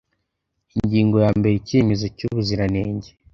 [0.77, 3.09] Ingingo ya mbere Icyemezo cy ubuziranenge